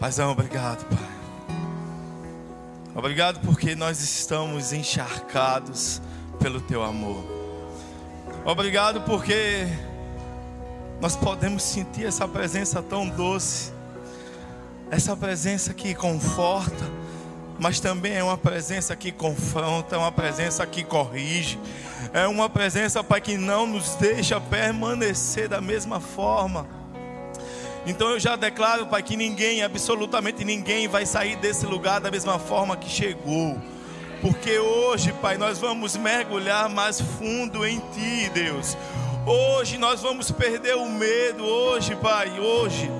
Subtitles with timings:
[0.00, 1.08] Paizão, obrigado, Pai.
[2.94, 6.00] Obrigado porque nós estamos encharcados
[6.38, 7.24] pelo Teu amor.
[8.44, 9.66] Obrigado porque
[11.00, 13.72] nós podemos sentir essa presença tão doce,
[14.88, 16.84] essa presença que conforta,
[17.58, 21.58] mas também é uma presença que confronta, é uma presença que corrige,
[22.12, 26.77] é uma presença, Pai, que não nos deixa permanecer da mesma forma.
[27.88, 32.38] Então eu já declaro, Pai, que ninguém, absolutamente ninguém, vai sair desse lugar da mesma
[32.38, 33.58] forma que chegou.
[34.20, 38.76] Porque hoje, Pai, nós vamos mergulhar mais fundo em Ti, Deus.
[39.24, 42.90] Hoje nós vamos perder o medo, hoje, Pai, hoje.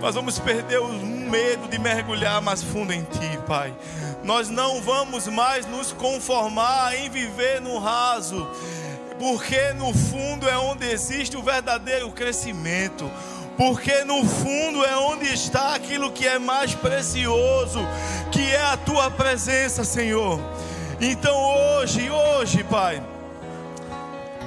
[0.00, 3.74] Nós vamos perder o medo de mergulhar mais fundo em Ti, Pai.
[4.22, 8.48] Nós não vamos mais nos conformar em viver no raso,
[9.18, 13.10] porque no fundo é onde existe o verdadeiro crescimento
[13.64, 17.78] porque no fundo é onde está aquilo que é mais precioso,
[18.32, 20.40] que é a tua presença, Senhor.
[21.00, 23.00] Então hoje, hoje, Pai,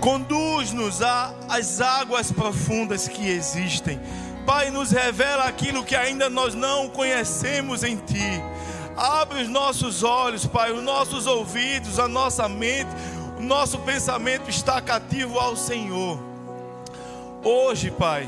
[0.02, 4.02] conduz-nos às águas profundas que existem.
[4.46, 8.44] Pai, nos revela aquilo que ainda nós não conhecemos em Ti.
[8.98, 12.92] Abre os nossos olhos, Pai, os nossos ouvidos, a nossa mente,
[13.40, 16.20] o nosso pensamento está cativo ao Senhor.
[17.46, 18.28] Hoje, Pai,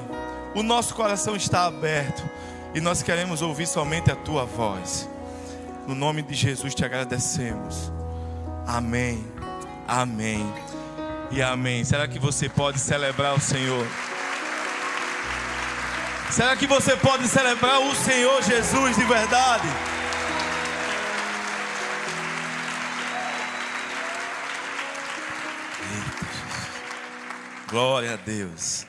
[0.58, 2.28] o nosso coração está aberto
[2.74, 5.08] e nós queremos ouvir somente a tua voz.
[5.88, 7.94] No nome de Jesus te agradecemos.
[8.66, 9.24] Amém.
[9.88, 10.52] Amém.
[11.30, 11.84] E amém.
[11.84, 13.86] Será que você pode celebrar o Senhor?
[16.32, 19.68] Será que você pode celebrar o Senhor Jesus de verdade?
[27.70, 28.88] Glória a Deus.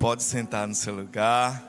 [0.00, 1.62] Pode sentar no seu lugar.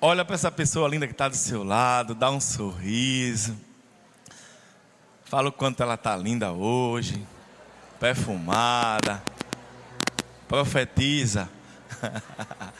[0.00, 3.54] Olha para essa pessoa linda que está do seu lado, dá um sorriso.
[5.26, 7.22] Fala o quanto ela está linda hoje,
[8.00, 9.22] perfumada.
[10.48, 11.46] Profetiza.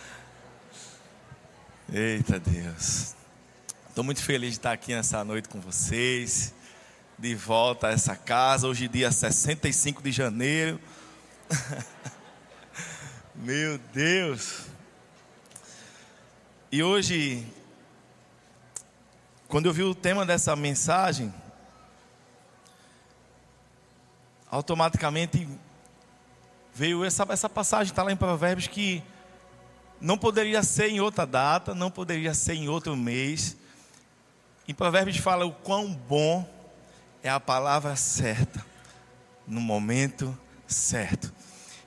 [1.93, 3.15] Eita Deus.
[3.91, 6.55] Estou muito feliz de estar aqui nessa noite com vocês.
[7.19, 8.67] De volta a essa casa.
[8.67, 10.81] Hoje, dia 65 de janeiro
[13.35, 14.67] Meu Deus.
[16.71, 17.47] E hoje,
[19.49, 21.35] quando eu vi o tema dessa mensagem,
[24.51, 25.49] automaticamente
[26.73, 29.03] veio essa, essa passagem, está lá em Provérbios, que
[30.01, 33.57] não poderia ser em outra data, não poderia ser em outro mês.
[34.69, 36.49] Em Provérbios fala o quão bom
[37.23, 38.65] é a palavra certa,
[39.47, 40.50] no momento certo.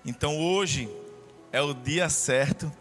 [0.06, 0.90] Então hoje
[1.52, 2.72] é o dia certo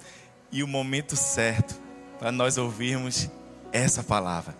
[0.50, 1.80] e o momento certo
[2.18, 3.28] para nós ouvirmos
[3.72, 4.56] essa palavra,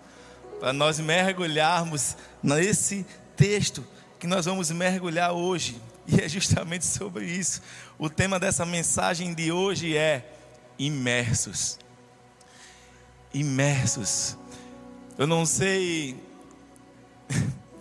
[0.59, 3.05] para nós mergulharmos nesse
[3.35, 3.85] texto
[4.19, 5.81] que nós vamos mergulhar hoje.
[6.07, 7.61] E é justamente sobre isso.
[7.97, 10.33] O tema dessa mensagem de hoje é
[10.77, 11.79] imersos.
[13.33, 14.37] Imersos.
[15.17, 16.21] Eu não sei,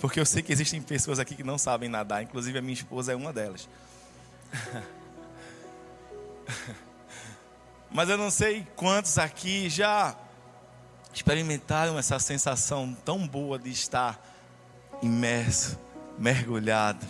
[0.02, 3.12] porque eu sei que existem pessoas aqui que não sabem nadar, inclusive a minha esposa
[3.12, 3.68] é uma delas.
[7.88, 10.16] Mas eu não sei quantos aqui já
[11.14, 14.20] experimentaram essa sensação tão boa de estar
[15.00, 15.78] imerso,
[16.18, 17.06] mergulhado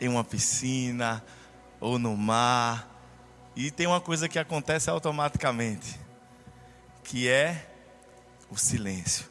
[0.00, 1.24] em uma piscina
[1.80, 2.88] ou no mar.
[3.56, 5.98] E tem uma coisa que acontece automaticamente,
[7.02, 7.68] que é
[8.48, 9.26] o silêncio,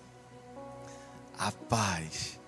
[1.39, 2.43] a paz.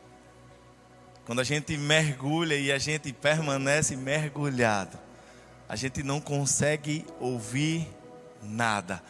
[1.27, 4.97] Quando a gente mergulha e a gente permanece mergulhado,
[5.67, 7.85] a gente não consegue ouvir
[8.41, 9.03] nada.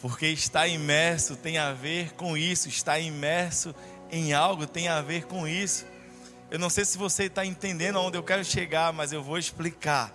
[0.00, 3.72] Porque estar imerso tem a ver com isso, estar imerso
[4.10, 5.86] em algo tem a ver com isso.
[6.50, 10.12] Eu não sei se você está entendendo aonde eu quero chegar, mas eu vou explicar.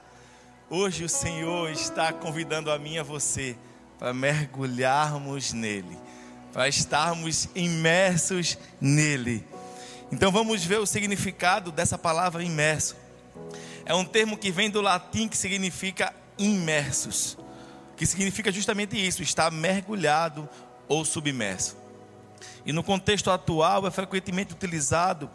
[0.70, 3.56] Hoje o Senhor está convidando a mim e a você
[3.98, 5.98] para mergulharmos nele,
[6.52, 9.48] para estarmos imersos nele.
[10.12, 12.96] Então vamos ver o significado dessa palavra imerso
[13.90, 17.36] é um termo que vem do latim que significa imersos,
[17.98, 20.48] que significa justamente isso, estar mergulhado
[20.88, 21.76] ou submerso.
[22.64, 25.28] E no contexto atual é frequentemente utilizado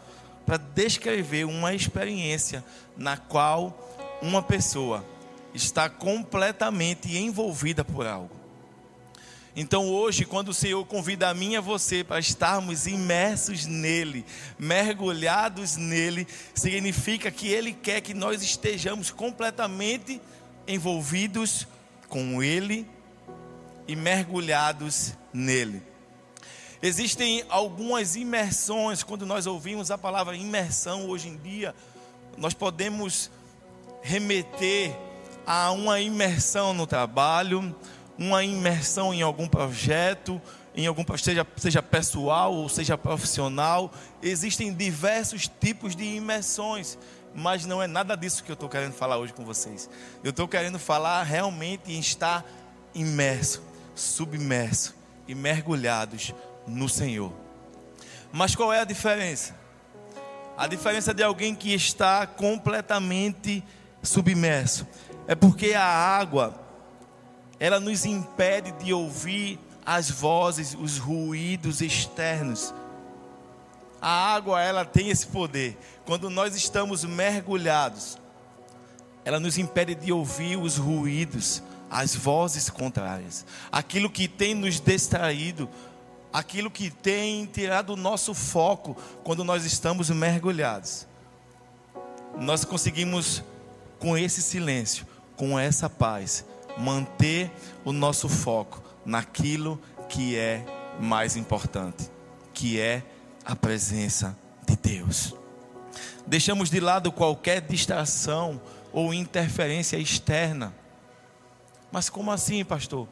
[0.45, 2.63] para descrever uma experiência
[2.95, 3.77] na qual
[4.21, 5.05] uma pessoa
[5.53, 8.44] está completamente envolvida por algo.
[9.55, 14.25] Então hoje, quando o Senhor convida a mim e a você para estarmos imersos nele,
[14.59, 20.21] mergulhados nele, significa que Ele quer que nós estejamos completamente
[20.67, 21.65] envolvidos
[22.09, 22.85] com Ele
[23.87, 25.81] e mergulhados nele.
[26.81, 31.73] Existem algumas imersões, quando nós ouvimos a palavra imersão hoje em dia,
[32.37, 33.31] nós podemos
[34.01, 34.93] remeter
[35.47, 37.73] a uma imersão no trabalho,
[38.17, 40.41] uma imersão em algum projeto,
[40.75, 43.91] em algum seja, seja pessoal ou seja profissional.
[44.21, 46.97] Existem diversos tipos de imersões,
[47.33, 49.89] mas não é nada disso que eu estou querendo falar hoje com vocês.
[50.23, 52.45] Eu estou querendo falar realmente em estar
[52.93, 53.63] imerso,
[53.93, 54.95] submerso
[55.27, 56.33] e mergulhados
[56.67, 57.33] no Senhor.
[58.31, 59.55] Mas qual é a diferença?
[60.57, 63.63] A diferença de alguém que está completamente
[64.01, 64.87] submerso
[65.27, 66.64] é porque a água
[67.59, 72.73] ela nos impede de ouvir as vozes, os ruídos externos.
[74.01, 75.77] A água ela tem esse poder.
[76.05, 78.17] Quando nós estamos mergulhados,
[79.23, 85.69] ela nos impede de ouvir os ruídos, as vozes contrárias, aquilo que tem nos distraído,
[86.31, 91.07] aquilo que tem tirado o nosso foco quando nós estamos mergulhados.
[92.37, 93.41] Nós conseguimos,
[93.97, 95.07] com esse silêncio,
[95.37, 96.43] com essa paz,
[96.77, 97.51] manter
[97.83, 99.79] o nosso foco naquilo
[100.09, 100.65] que é
[100.99, 102.09] mais importante,
[102.53, 103.03] que é
[103.43, 104.37] a presença
[104.67, 105.33] de Deus.
[106.25, 108.59] Deixamos de lado qualquer distração
[108.91, 110.73] ou interferência externa.
[111.91, 113.07] Mas como assim, pastor?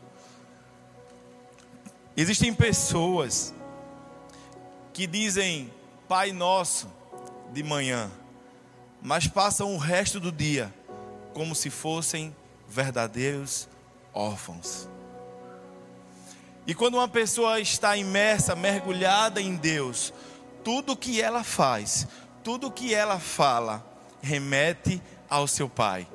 [2.15, 3.53] Existem pessoas
[4.93, 5.71] que dizem
[6.07, 6.87] Pai Nosso
[7.51, 8.11] de manhã,
[9.01, 10.73] mas passam o resto do dia
[11.33, 12.35] como se fossem
[12.67, 13.67] verdadeiros
[14.13, 14.87] órfãos.
[16.65, 20.13] E quando uma pessoa está imersa, mergulhada em Deus,
[20.63, 22.07] tudo que ela faz,
[22.43, 23.85] tudo que ela fala,
[24.21, 26.07] remete ao seu Pai,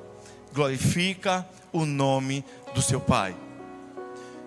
[0.51, 2.43] glorifica o nome
[2.73, 3.35] do seu Pai.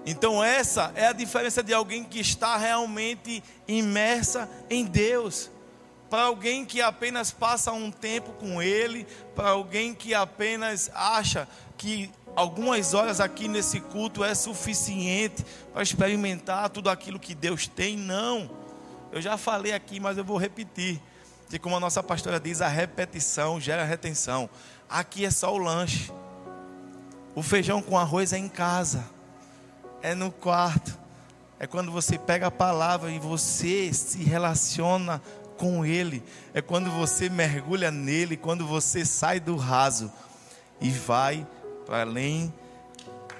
[0.04, 5.51] Então, essa é a diferença de alguém que está realmente imersa em Deus.
[6.12, 11.48] Para alguém que apenas passa um tempo com Ele, para alguém que apenas acha
[11.78, 15.42] que algumas horas aqui nesse culto é suficiente
[15.72, 18.50] para experimentar tudo aquilo que Deus tem, não.
[19.10, 21.00] Eu já falei aqui, mas eu vou repetir.
[21.48, 24.50] Que como a nossa pastora diz, a repetição gera retenção.
[24.90, 26.12] Aqui é só o lanche.
[27.34, 29.02] O feijão com arroz é em casa
[30.02, 31.00] é no quarto.
[31.58, 35.22] É quando você pega a palavra e você se relaciona
[35.62, 36.20] com Ele.
[36.52, 40.12] É quando você mergulha nele, quando você sai do raso
[40.80, 41.46] e vai
[41.86, 42.52] para além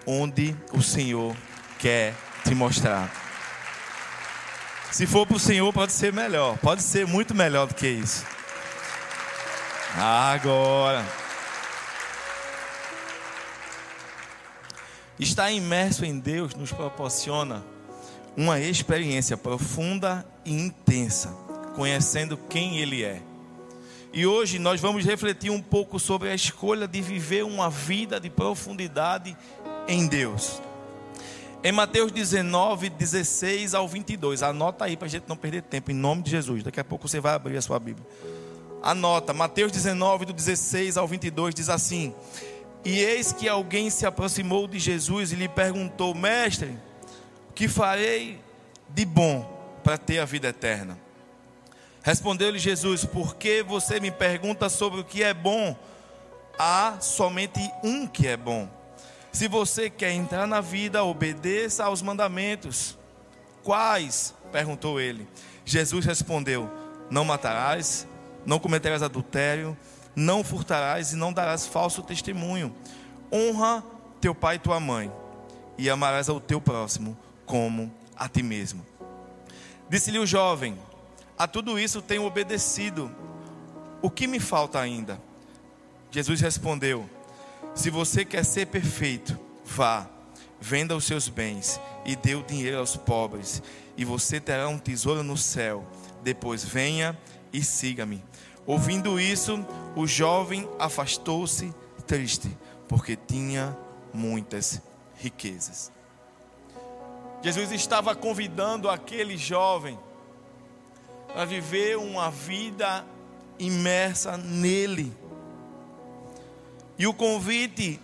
[0.07, 1.37] onde o Senhor
[1.81, 2.15] quer
[2.45, 3.11] te mostrar.
[4.93, 8.25] Se for para o Senhor, pode ser melhor, pode ser muito melhor do que isso.
[9.97, 11.05] Agora.
[15.19, 17.65] Estar imerso em Deus nos proporciona
[18.37, 21.37] uma experiência profunda e intensa,
[21.75, 23.23] conhecendo quem Ele é.
[24.13, 28.29] E hoje nós vamos refletir um pouco sobre a escolha de viver uma vida de
[28.29, 29.37] profundidade
[29.89, 30.61] em Deus.
[31.65, 35.95] Em Mateus 19, 16 ao 22, anota aí para a gente não perder tempo, em
[35.95, 36.63] nome de Jesus.
[36.63, 38.07] Daqui a pouco você vai abrir a sua Bíblia.
[38.83, 42.13] Anota, Mateus 19, do 16 ao 22, diz assim:
[42.85, 46.77] e eis que alguém se aproximou de Jesus e lhe perguntou: Mestre,
[47.49, 48.41] o que farei
[48.89, 49.49] de bom
[49.85, 50.99] para ter a vida eterna?
[52.03, 55.77] Respondeu-lhe Jesus: Por que você me pergunta sobre o que é bom?
[56.59, 58.69] Há somente um que é bom.
[59.33, 62.99] Se você quer entrar na vida, obedeça aos mandamentos.
[63.63, 64.35] Quais?
[64.51, 65.27] perguntou ele.
[65.65, 66.71] Jesus respondeu:
[67.11, 68.07] Não matarás,
[68.45, 69.77] não cometerás adultério
[70.15, 72.75] não furtarás e não darás falso testemunho.
[73.33, 73.83] Honra
[74.21, 75.11] teu pai e tua mãe,
[75.77, 77.17] e amarás ao teu próximo
[77.47, 78.87] como a ti mesmo.
[79.89, 80.79] Disse-lhe o jovem:
[81.39, 83.11] A tudo isso tenho obedecido.
[84.01, 85.21] O que me falta ainda?
[86.11, 87.09] Jesus respondeu:
[87.75, 90.09] Se você quer ser perfeito, vá,
[90.61, 93.63] venda os seus bens e dê o dinheiro aos pobres,
[93.97, 95.87] e você terá um tesouro no céu.
[96.23, 97.19] Depois venha
[97.53, 98.23] e siga-me.
[98.65, 99.65] Ouvindo isso,
[99.97, 101.75] o jovem afastou-se
[102.07, 103.77] triste, porque tinha
[104.13, 104.81] muitas
[105.17, 105.91] riquezas.
[107.43, 109.99] Jesus estava convidando aquele jovem
[111.35, 113.05] a viver uma vida
[113.59, 115.13] imersa nele.
[116.99, 118.01] E o convite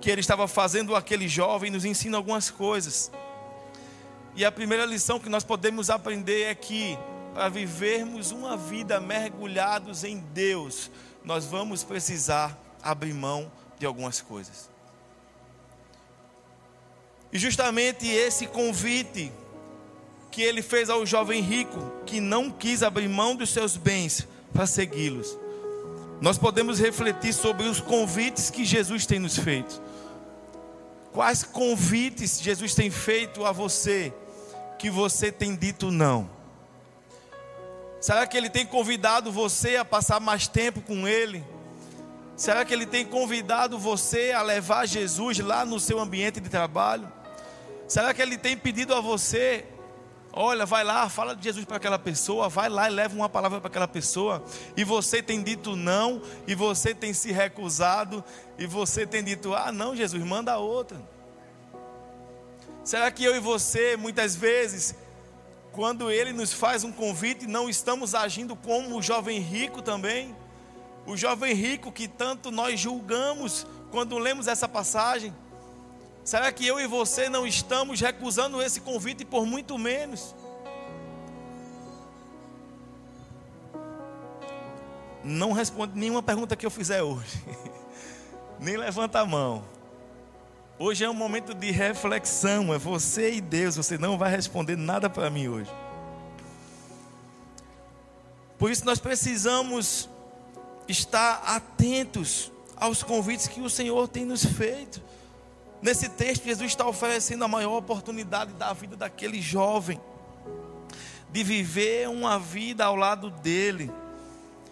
[0.00, 3.10] que ele estava fazendo àquele jovem nos ensina algumas coisas.
[4.34, 6.98] E a primeira lição que nós podemos aprender é que
[7.34, 10.90] para vivermos uma vida mergulhados em Deus,
[11.24, 14.70] nós vamos precisar abrir mão de algumas coisas.
[17.32, 19.32] E justamente esse convite
[20.30, 24.66] que ele fez ao jovem rico que não quis abrir mão dos seus bens para
[24.66, 25.36] segui-los.
[26.20, 29.80] Nós podemos refletir sobre os convites que Jesus tem nos feito.
[31.12, 34.12] Quais convites Jesus tem feito a você
[34.78, 36.28] que você tem dito não?
[38.00, 41.44] Será que ele tem convidado você a passar mais tempo com ele?
[42.36, 47.10] Será que ele tem convidado você a levar Jesus lá no seu ambiente de trabalho?
[47.88, 49.64] Será que ele tem pedido a você
[50.40, 53.60] Olha, vai lá, fala de Jesus para aquela pessoa, vai lá e leva uma palavra
[53.60, 54.40] para aquela pessoa,
[54.76, 58.22] e você tem dito não, e você tem se recusado,
[58.56, 61.02] e você tem dito, ah, não, Jesus, manda outra.
[62.84, 64.94] Será que eu e você, muitas vezes,
[65.72, 70.36] quando ele nos faz um convite, não estamos agindo como o jovem rico também?
[71.04, 75.34] O jovem rico que tanto nós julgamos quando lemos essa passagem.
[76.28, 80.34] Será que eu e você não estamos recusando esse convite por muito menos?
[85.24, 87.42] Não responde nenhuma pergunta que eu fizer hoje.
[88.60, 89.64] Nem levanta a mão.
[90.78, 93.76] Hoje é um momento de reflexão, é você e Deus.
[93.76, 95.70] Você não vai responder nada para mim hoje.
[98.58, 100.10] Por isso nós precisamos
[100.86, 105.08] estar atentos aos convites que o Senhor tem nos feito.
[105.80, 110.00] Nesse texto, Jesus está oferecendo a maior oportunidade da vida daquele jovem,
[111.30, 113.90] de viver uma vida ao lado dele,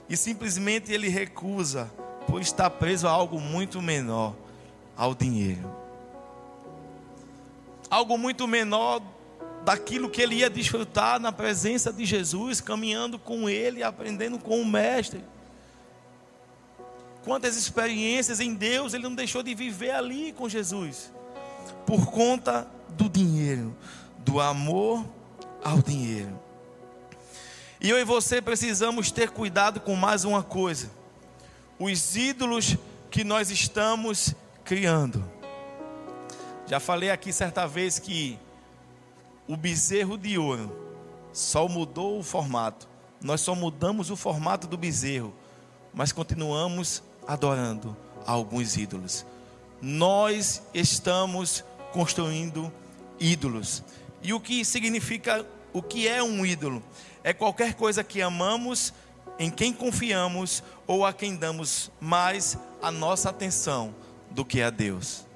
[0.08, 1.90] e simplesmente ele recusa,
[2.26, 4.34] por estar preso a algo muito menor,
[4.96, 5.70] ao dinheiro.
[7.88, 9.00] Algo muito menor
[9.64, 14.66] daquilo que ele ia desfrutar na presença de Jesus, caminhando com ele, aprendendo com o
[14.66, 15.22] Mestre
[17.26, 21.12] quantas experiências em Deus ele não deixou de viver ali com Jesus,
[21.84, 23.76] por conta do dinheiro,
[24.18, 25.04] do amor
[25.64, 26.38] ao dinheiro.
[27.80, 30.88] E eu e você precisamos ter cuidado com mais uma coisa:
[31.80, 32.76] os ídolos
[33.10, 34.32] que nós estamos
[34.64, 35.28] criando.
[36.64, 38.38] Já falei aqui certa vez que
[39.48, 40.70] o bezerro de ouro
[41.32, 42.88] só mudou o formato.
[43.20, 45.34] Nós só mudamos o formato do bezerro,
[45.92, 49.24] mas continuamos adorando alguns ídolos.
[49.80, 52.72] Nós estamos construindo
[53.18, 53.82] ídolos.
[54.22, 56.82] E o que significa, o que é um ídolo?
[57.22, 58.92] É qualquer coisa que amamos,
[59.38, 63.94] em quem confiamos ou a quem damos mais a nossa atenção
[64.30, 65.26] do que a Deus.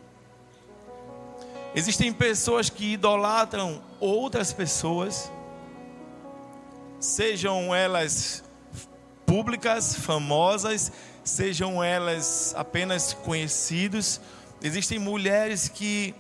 [1.75, 5.31] Existem pessoas que idolatram outras pessoas,
[6.99, 8.43] sejam elas
[9.25, 10.91] públicas, famosas,
[11.25, 14.21] sejam elas apenas conhecidos.
[14.63, 16.15] Existem mulheres que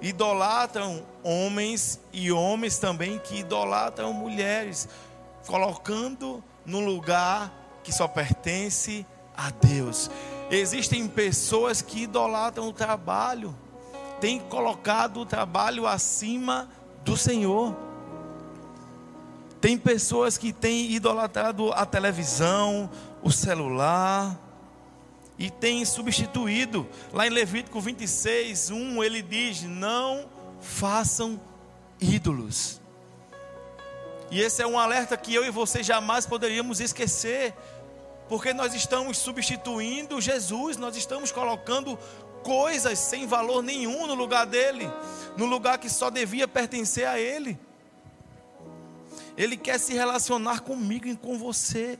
[0.00, 4.88] idolatram homens e homens também que idolatram mulheres,
[5.46, 7.52] colocando no lugar
[7.84, 9.06] que só pertence
[9.36, 10.10] a Deus.
[10.50, 13.56] Existem pessoas que idolatram o trabalho,
[14.20, 16.68] têm colocado o trabalho acima
[17.04, 17.91] do Senhor.
[19.62, 22.90] Tem pessoas que têm idolatrado a televisão,
[23.22, 24.36] o celular
[25.38, 26.84] e têm substituído.
[27.12, 30.28] Lá em Levítico 26, 1, ele diz: Não
[30.60, 31.40] façam
[32.00, 32.80] ídolos.
[34.32, 37.54] E esse é um alerta que eu e você jamais poderíamos esquecer,
[38.28, 41.96] porque nós estamos substituindo Jesus, nós estamos colocando
[42.42, 44.90] coisas sem valor nenhum no lugar dele,
[45.36, 47.56] no lugar que só devia pertencer a ele.
[49.36, 51.98] Ele quer se relacionar comigo e com você.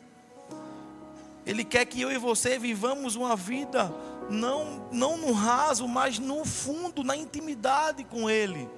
[1.45, 3.93] Ele quer que eu e você vivamos uma vida
[4.31, 8.69] não, não no raso, mas no fundo, na intimidade com Ele.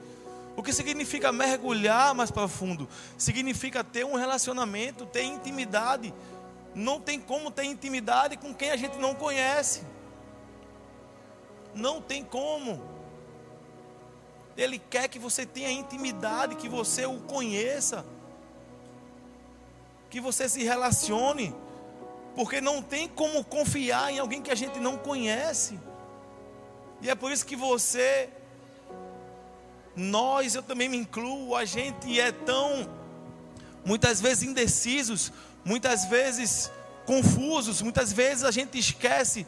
[0.57, 2.89] O que significa mergulhar mais profundo?
[3.19, 6.15] Significa ter um relacionamento, ter intimidade.
[6.75, 9.83] Não tem como ter intimidade com quem a gente não conhece.
[11.75, 12.83] Não tem como.
[14.57, 18.07] Ele quer que você tenha intimidade, que você o conheça
[20.15, 21.53] que você se relacione,
[22.37, 25.77] porque não tem como confiar em alguém que a gente não conhece.
[27.03, 28.29] E é por isso que você,
[29.97, 32.89] nós, eu também me incluo, a gente é tão,
[33.85, 35.33] muitas vezes indecisos,
[35.65, 36.71] muitas vezes
[37.05, 39.45] confusos, muitas vezes a gente esquece.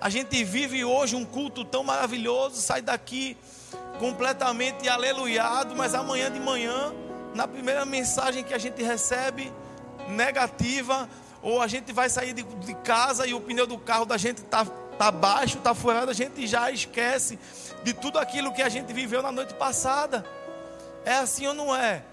[0.00, 3.36] A gente vive hoje um culto tão maravilhoso, sai daqui
[3.98, 6.94] completamente aleluiado, mas amanhã de manhã,
[7.34, 9.52] na primeira mensagem que a gente recebe,
[10.12, 11.08] negativa,
[11.42, 14.38] ou a gente vai sair de, de casa e o pneu do carro da gente
[14.38, 17.38] está tá baixo, tá furado, a gente já esquece
[17.82, 20.24] de tudo aquilo que a gente viveu na noite passada.
[21.04, 22.04] É assim ou não é?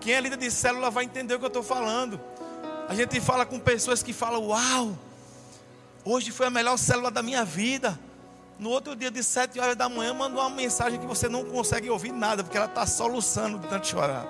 [0.00, 2.18] Quem é líder de célula vai entender o que eu estou falando.
[2.88, 4.96] A gente fala com pessoas que falam: Uau,
[6.04, 7.98] hoje foi a melhor célula da minha vida.
[8.58, 11.88] No outro dia, de sete horas da manhã, mandou uma mensagem que você não consegue
[11.90, 14.26] ouvir nada, porque ela está soluçando de tanto chorar.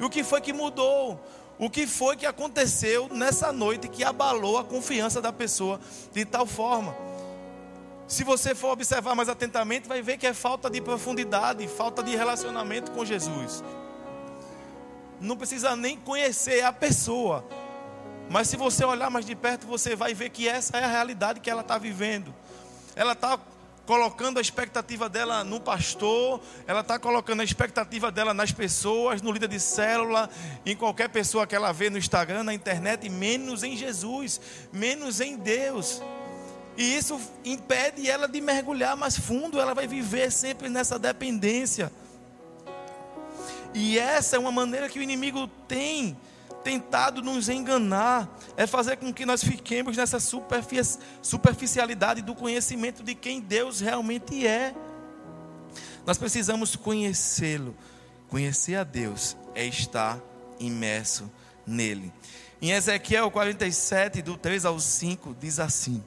[0.00, 1.20] E o que foi que mudou?
[1.58, 5.80] O que foi que aconteceu nessa noite que abalou a confiança da pessoa
[6.12, 6.94] de tal forma?
[8.06, 12.14] Se você for observar mais atentamente, vai ver que é falta de profundidade, falta de
[12.14, 13.64] relacionamento com Jesus.
[15.20, 17.44] Não precisa nem conhecer a pessoa,
[18.28, 21.40] mas se você olhar mais de perto, você vai ver que essa é a realidade
[21.40, 22.34] que ela está vivendo.
[22.94, 23.38] Ela está
[23.86, 29.30] colocando a expectativa dela no pastor, ela está colocando a expectativa dela nas pessoas, no
[29.30, 30.28] líder de célula,
[30.66, 34.40] em qualquer pessoa que ela vê no Instagram, na internet, menos em Jesus,
[34.72, 36.02] menos em Deus.
[36.76, 41.90] E isso impede ela de mergulhar mais fundo, ela vai viver sempre nessa dependência.
[43.72, 46.16] E essa é uma maneira que o inimigo tem
[46.66, 50.18] tentado nos enganar, é fazer com que nós fiquemos nessa
[51.22, 54.74] superficialidade do conhecimento de quem Deus realmente é.
[56.04, 57.72] Nós precisamos conhecê-lo.
[58.28, 60.18] Conhecer a Deus é estar
[60.58, 61.30] imerso
[61.64, 62.12] nele.
[62.60, 66.02] Em Ezequiel 47, do 3 ao 5, diz assim: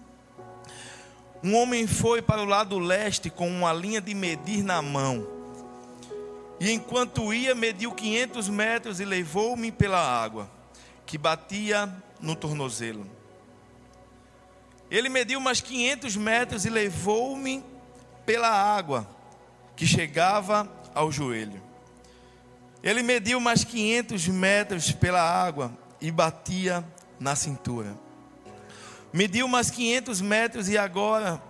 [1.42, 5.38] Um homem foi para o lado leste com uma linha de medir na mão
[6.60, 10.50] e enquanto ia, mediu 500 metros e levou-me pela água,
[11.06, 13.10] que batia no tornozelo.
[14.92, 17.63] Ele mediu mais 500 metros e levou-me
[18.25, 19.08] pela água,
[19.75, 21.62] que chegava ao joelho.
[22.84, 26.84] Ele mediu mais 500 metros pela água e batia
[27.20, 27.98] na cintura.
[29.13, 31.42] Mediu mais 500 metros e agora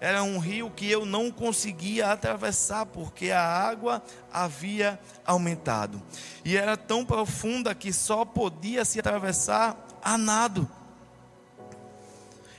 [0.00, 6.02] era um rio que eu não conseguia atravessar porque a água havia aumentado.
[6.44, 10.68] E era tão profunda que só podia se atravessar a nado.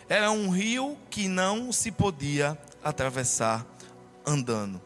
[0.10, 3.65] Era um rio que não se podia atravessar
[4.26, 4.82] andando.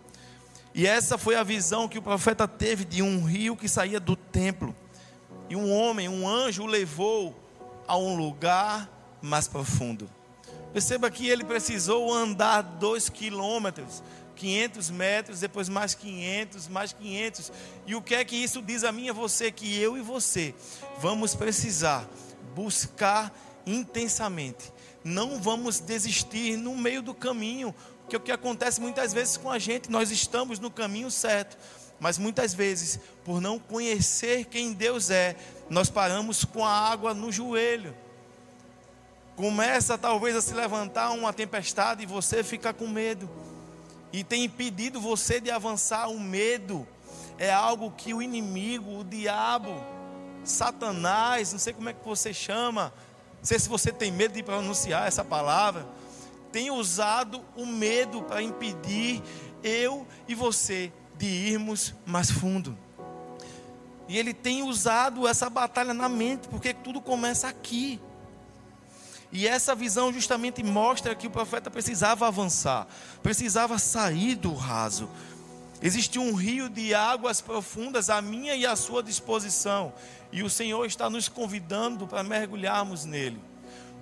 [0.73, 4.15] E essa foi a visão que o profeta teve de um rio que saía do
[4.15, 4.75] templo.
[5.49, 7.37] E um homem, um anjo, o levou
[7.87, 8.89] a um lugar
[9.21, 10.09] mais profundo.
[10.73, 14.01] Perceba que ele precisou andar dois quilômetros,
[14.35, 17.51] 500 metros, depois mais 500, mais 500.
[17.85, 19.51] E o que é que isso diz a mim e a você?
[19.51, 20.55] Que eu e você
[20.99, 22.07] vamos precisar
[22.55, 24.71] buscar intensamente.
[25.03, 27.75] Não vamos desistir no meio do caminho,
[28.07, 31.57] que é o que acontece muitas vezes com a gente, nós estamos no caminho certo,
[31.99, 35.35] mas muitas vezes, por não conhecer quem Deus é,
[35.69, 37.95] nós paramos com a água no joelho
[39.35, 43.29] começa talvez a se levantar uma tempestade e você fica com medo.
[44.13, 46.09] E tem impedido você de avançar.
[46.09, 46.87] O medo
[47.37, 49.73] é algo que o inimigo, o diabo,
[50.43, 52.93] Satanás, não sei como é que você chama,
[53.39, 55.87] não sei se você tem medo de pronunciar essa palavra,
[56.51, 59.21] tem usado o medo para impedir
[59.63, 62.77] eu e você de irmos mais fundo.
[64.07, 67.99] E ele tem usado essa batalha na mente, porque tudo começa aqui.
[69.31, 72.85] E essa visão justamente mostra que o profeta precisava avançar,
[73.23, 75.09] precisava sair do raso.
[75.81, 79.93] Existia um rio de águas profundas à minha e à sua disposição,
[80.31, 83.41] e o Senhor está nos convidando para mergulharmos nele.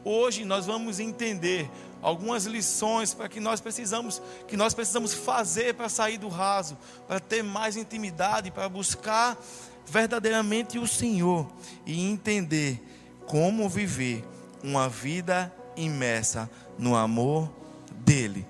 [0.03, 1.69] Hoje nós vamos entender
[2.01, 7.19] algumas lições para que nós precisamos que nós precisamos fazer para sair do raso, para
[7.19, 9.37] ter mais intimidade, para buscar
[9.85, 11.47] verdadeiramente o Senhor
[11.85, 12.81] e entender
[13.25, 14.23] como viver
[14.63, 17.49] uma vida imersa no amor
[17.91, 18.45] dele.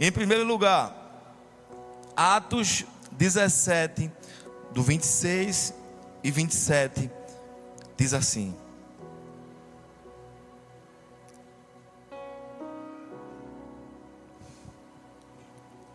[0.00, 0.94] Em primeiro lugar,
[2.16, 4.10] Atos 17,
[4.72, 5.74] do 26
[6.24, 7.10] e 27,
[7.96, 8.54] diz assim: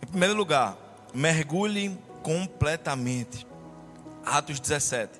[0.01, 0.77] Em primeiro lugar,
[1.13, 3.45] mergulhe completamente.
[4.25, 5.19] Atos 17.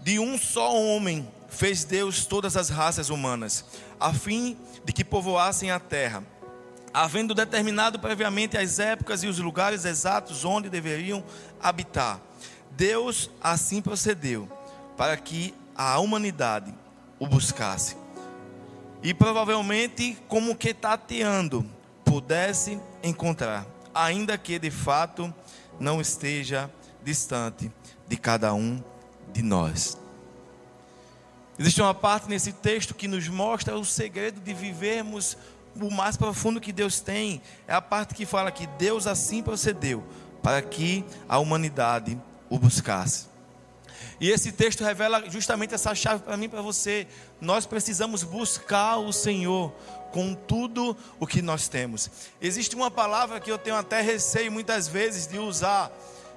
[0.00, 3.64] De um só homem fez Deus todas as raças humanas,
[3.98, 6.22] a fim de que povoassem a terra,
[6.92, 11.24] havendo determinado previamente as épocas e os lugares exatos onde deveriam
[11.60, 12.20] habitar.
[12.72, 14.48] Deus assim procedeu
[14.96, 16.72] para que a humanidade
[17.18, 17.96] o buscasse.
[19.02, 21.64] E provavelmente, como que tateando,
[22.04, 25.32] pudesse encontrar, ainda que de fato
[25.78, 26.70] não esteja
[27.02, 27.70] distante
[28.08, 28.82] de cada um
[29.32, 29.96] de nós.
[31.58, 35.36] Existe uma parte nesse texto que nos mostra o segredo de vivermos
[35.80, 40.04] o mais profundo que Deus tem é a parte que fala que Deus assim procedeu
[40.42, 43.26] para que a humanidade o buscasse.
[44.20, 47.06] E esse texto revela justamente essa chave para mim e para você.
[47.40, 49.72] Nós precisamos buscar o Senhor
[50.12, 52.10] com tudo o que nós temos.
[52.40, 55.92] Existe uma palavra que eu tenho até receio muitas vezes de usar,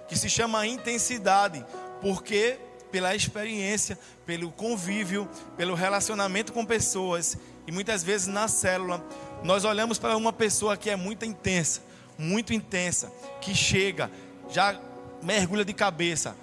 [0.07, 1.65] que se chama intensidade,
[2.01, 2.59] porque
[2.91, 9.03] pela experiência, pelo convívio, pelo relacionamento com pessoas e muitas vezes na célula,
[9.43, 11.81] nós olhamos para uma pessoa que é muito intensa,
[12.17, 14.11] muito intensa, que chega,
[14.49, 14.79] já
[15.21, 16.35] mergulha de cabeça,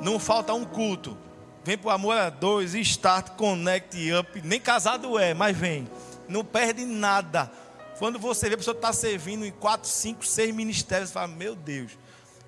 [0.00, 1.16] não falta um culto.
[1.62, 4.40] Vem para o amor a dois, start, connect, up.
[4.42, 5.86] Nem casado é, mas vem.
[6.26, 7.50] Não perde nada.
[7.98, 11.54] Quando você vê a pessoa está servindo em quatro, cinco, seis ministérios, você fala, meu
[11.54, 11.92] Deus,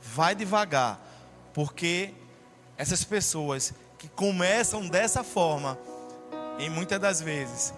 [0.00, 0.98] vai devagar.
[1.52, 2.14] Porque
[2.76, 5.78] essas pessoas que começam dessa forma,
[6.58, 7.72] em muitas das vezes,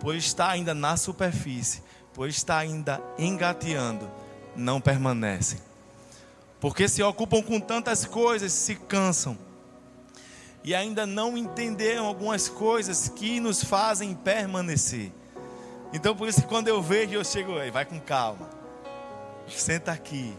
[0.00, 1.82] por estar ainda na superfície,
[2.14, 4.10] por estar ainda engateando,
[4.56, 5.58] não permanecem.
[6.60, 9.38] Porque se ocupam com tantas coisas, se cansam.
[10.64, 15.12] E ainda não entenderam algumas coisas que nos fazem permanecer.
[15.92, 18.50] Então por isso que quando eu vejo, eu chego, aí, vai com calma.
[19.48, 20.34] Senta aqui.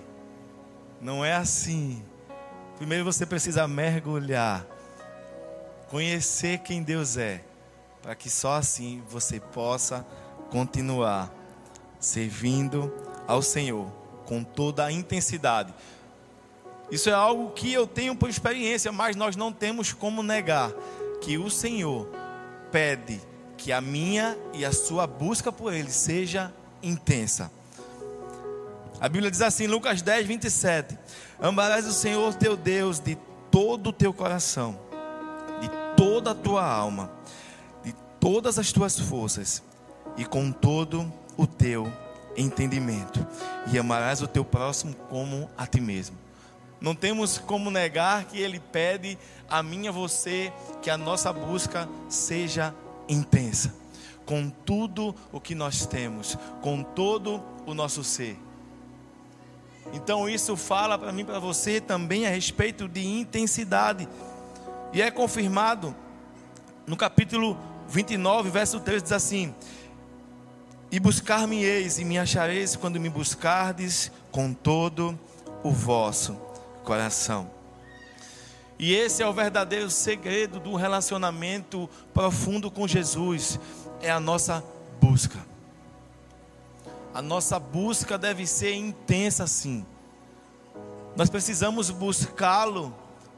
[1.01, 2.03] Não é assim.
[2.79, 4.65] Primeiro você precisa mergulhar,
[5.89, 7.43] conhecer quem Deus é,
[8.01, 10.07] para que só assim você possa
[10.49, 11.29] continuar
[11.99, 12.89] servindo
[13.27, 13.91] ao Senhor
[14.25, 15.73] com toda a intensidade.
[16.89, 20.71] Isso é algo que eu tenho por experiência, mas nós não temos como negar
[21.19, 22.09] que o Senhor
[22.71, 23.19] pede
[23.57, 27.51] que a minha e a sua busca por Ele seja intensa.
[29.01, 30.97] A Bíblia diz assim, Lucas 10, 27:
[31.39, 33.17] Amarás o Senhor teu Deus de
[33.49, 34.77] todo o teu coração,
[35.61, 37.09] de toda a tua alma,
[37.81, 39.63] de todas as tuas forças
[40.17, 41.89] e com todo o teu
[42.35, 43.25] entendimento,
[43.71, 46.17] e amarás o teu próximo como a ti mesmo.
[46.81, 49.17] Não temos como negar que Ele pede
[49.49, 52.75] a mim e a você que a nossa busca seja
[53.07, 53.73] intensa,
[54.25, 58.37] com tudo o que nós temos, com todo o nosso ser.
[59.93, 64.07] Então isso fala para mim, para você também a respeito de intensidade.
[64.93, 65.95] E é confirmado
[66.85, 69.53] no capítulo 29, verso 3 diz assim:
[70.91, 75.17] E buscar-me-eis e me achareis quando me buscardes com todo
[75.63, 76.33] o vosso
[76.83, 77.49] coração.
[78.77, 83.59] E esse é o verdadeiro segredo do relacionamento profundo com Jesus,
[84.01, 84.63] é a nossa
[85.01, 85.48] busca.
[87.19, 89.85] A nossa busca deve ser intensa sim.
[91.17, 92.95] Nós precisamos buscá-lo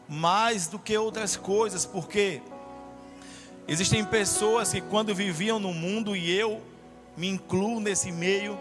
[0.08, 2.44] mais do que outras coisas, porque
[3.68, 6.62] existem pessoas que quando viviam no mundo e eu
[7.18, 8.56] me incluo nesse meio,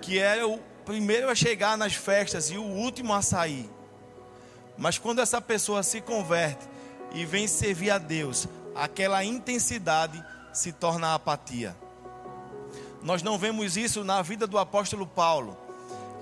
[0.00, 3.68] que era o primeiro a chegar nas festas e o último a sair.
[4.78, 6.68] Mas quando essa pessoa se converte
[7.12, 11.74] e vem servir a Deus, aquela intensidade se torna apatia.
[13.02, 15.56] Nós não vemos isso na vida do apóstolo Paulo,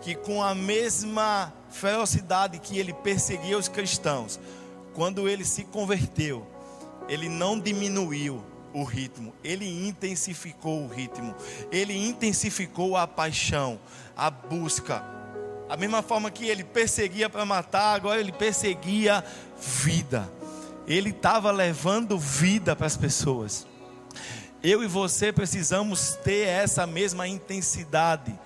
[0.01, 4.38] que com a mesma ferocidade que ele perseguia os cristãos,
[4.95, 6.47] quando ele se converteu,
[7.09, 11.35] ele não diminuiu o ritmo, ele intensificou o ritmo,
[11.73, 13.81] ele intensificou a paixão,
[14.17, 15.19] a busca
[15.69, 19.23] a mesma forma que ele perseguia para matar, agora ele perseguia
[19.61, 20.31] vida.
[20.87, 23.67] Ele estava levando vida para as pessoas.
[24.62, 28.37] Eu e você precisamos ter essa mesma intensidade.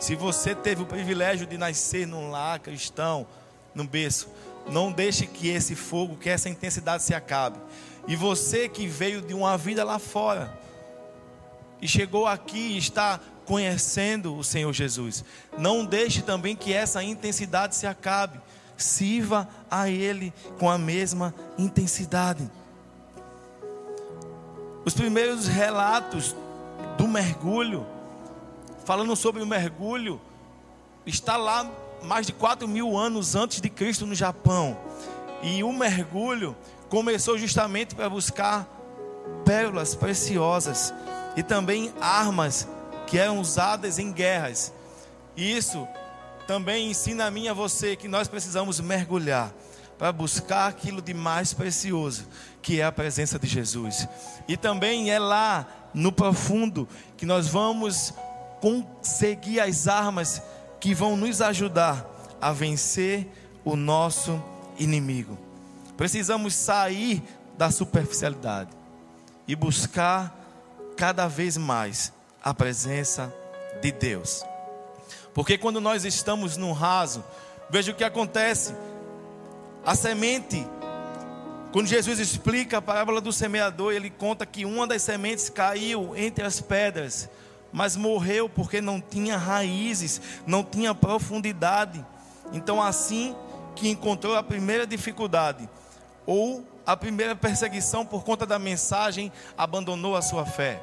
[0.00, 3.26] Se você teve o privilégio de nascer num lar cristão,
[3.72, 4.28] num berço,
[4.68, 7.60] não deixe que esse fogo, que essa intensidade se acabe.
[8.08, 10.52] E você que veio de uma vida lá fora
[11.80, 15.24] e chegou aqui e está conhecendo o Senhor Jesus.
[15.56, 18.40] Não deixe também que essa intensidade se acabe.
[18.76, 22.50] Sirva a Ele com a mesma intensidade.
[24.84, 26.34] Os primeiros relatos
[26.98, 27.86] do mergulho,
[28.84, 30.20] falando sobre o mergulho,
[31.06, 31.70] está lá
[32.02, 34.76] mais de 4 mil anos antes de Cristo no Japão.
[35.40, 36.56] E o mergulho
[36.88, 38.68] começou justamente para buscar
[39.44, 40.92] pérolas preciosas
[41.36, 42.66] e também armas
[43.06, 44.72] que eram usadas em guerras.
[45.36, 45.86] Isso
[46.46, 49.52] também ensina a mim e a você que nós precisamos mergulhar
[50.02, 52.26] para buscar aquilo de mais precioso,
[52.60, 54.08] que é a presença de Jesus.
[54.48, 58.12] E também é lá no profundo que nós vamos
[58.60, 60.42] conseguir as armas
[60.80, 62.04] que vão nos ajudar
[62.40, 63.28] a vencer
[63.64, 64.42] o nosso
[64.76, 65.38] inimigo.
[65.96, 67.22] Precisamos sair
[67.56, 68.70] da superficialidade
[69.46, 70.36] e buscar
[70.96, 72.12] cada vez mais
[72.42, 73.32] a presença
[73.80, 74.44] de Deus.
[75.32, 77.22] Porque quando nós estamos no raso,
[77.70, 78.74] veja o que acontece.
[79.84, 80.64] A semente,
[81.72, 86.44] quando Jesus explica a parábola do semeador, ele conta que uma das sementes caiu entre
[86.44, 87.28] as pedras,
[87.72, 92.04] mas morreu porque não tinha raízes, não tinha profundidade.
[92.52, 93.34] Então, assim
[93.74, 95.68] que encontrou a primeira dificuldade,
[96.24, 100.80] ou a primeira perseguição por conta da mensagem, abandonou a sua fé.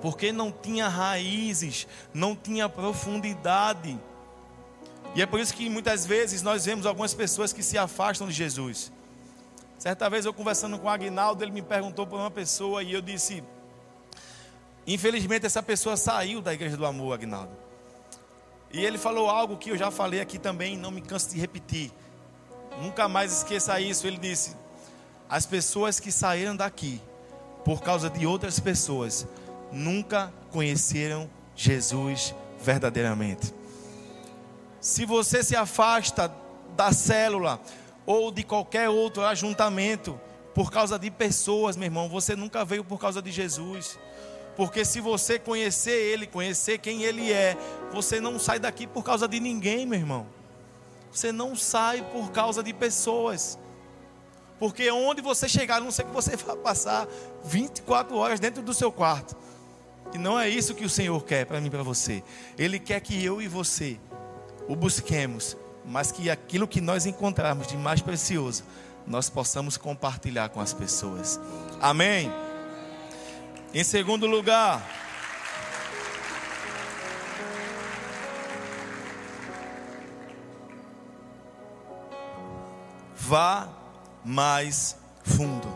[0.00, 3.98] Porque não tinha raízes, não tinha profundidade.
[5.14, 8.34] E é por isso que muitas vezes nós vemos algumas pessoas que se afastam de
[8.34, 8.92] Jesus.
[9.78, 13.00] Certa vez eu conversando com o Agnaldo, ele me perguntou por uma pessoa e eu
[13.00, 13.44] disse:
[14.86, 17.52] Infelizmente essa pessoa saiu da igreja do amor, Agnaldo.
[18.72, 21.92] E ele falou algo que eu já falei aqui também, não me canso de repetir.
[22.82, 24.06] Nunca mais esqueça isso.
[24.06, 24.56] Ele disse:
[25.28, 27.00] as pessoas que saíram daqui
[27.64, 29.26] por causa de outras pessoas
[29.72, 33.54] nunca conheceram Jesus verdadeiramente.
[34.84, 36.30] Se você se afasta
[36.76, 37.58] da célula
[38.04, 40.20] ou de qualquer outro ajuntamento
[40.54, 43.98] por causa de pessoas, meu irmão, você nunca veio por causa de Jesus.
[44.54, 47.56] Porque se você conhecer Ele, conhecer quem Ele é,
[47.94, 50.26] você não sai daqui por causa de ninguém, meu irmão.
[51.10, 53.58] Você não sai por causa de pessoas.
[54.58, 57.08] Porque onde você chegar, não sei que você vai passar
[57.42, 59.34] 24 horas dentro do seu quarto.
[60.12, 62.22] E não é isso que o Senhor quer para mim e para você.
[62.58, 63.98] Ele quer que eu e você
[64.68, 68.64] o busquemos, mas que aquilo que nós encontrarmos de mais precioso,
[69.06, 71.38] nós possamos compartilhar com as pessoas.
[71.80, 72.32] Amém.
[73.72, 74.82] Em segundo lugar,
[83.16, 83.68] vá
[84.24, 85.68] mais fundo.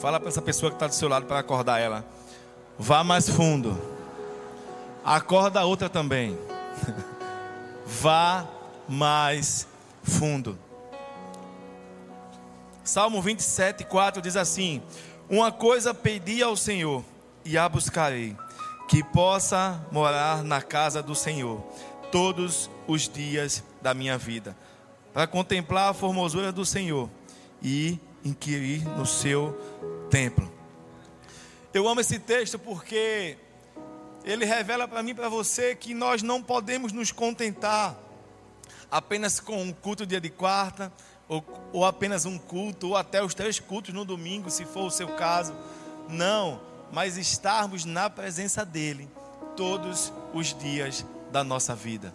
[0.00, 2.04] Fala para essa pessoa que está do seu lado para acordar ela.
[2.78, 3.80] Vá mais fundo.
[5.04, 6.38] Acorda a outra também.
[7.84, 8.46] Vá
[8.88, 9.66] mais
[10.02, 10.58] fundo.
[12.82, 14.82] Salmo 27, 4 diz assim:
[15.28, 17.04] Uma coisa pedi ao Senhor
[17.44, 18.36] e a buscarei,
[18.88, 21.60] que possa morar na casa do Senhor
[22.10, 24.56] todos os dias da minha vida
[25.12, 27.08] para contemplar a formosura do Senhor
[27.62, 29.58] e inquirir no seu
[30.08, 30.50] templo.
[31.72, 33.36] Eu amo esse texto porque
[34.24, 37.96] ele revela para mim e para você que nós não podemos nos contentar
[38.90, 40.92] apenas com um culto dia de quarta,
[41.28, 44.90] ou, ou apenas um culto, ou até os três cultos no domingo, se for o
[44.90, 45.54] seu caso.
[46.08, 49.08] Não, mas estarmos na presença dEle
[49.56, 52.12] todos os dias da nossa vida.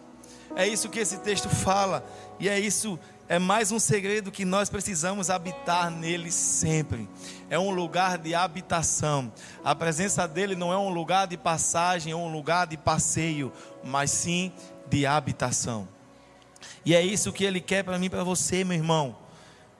[0.55, 2.05] É isso que esse texto fala.
[2.39, 7.09] E é isso, é mais um segredo que nós precisamos habitar nele sempre.
[7.49, 9.31] É um lugar de habitação.
[9.63, 13.51] A presença dele não é um lugar de passagem ou um lugar de passeio,
[13.83, 14.51] mas sim
[14.87, 15.87] de habitação.
[16.85, 19.15] E é isso que ele quer para mim, para você, meu irmão.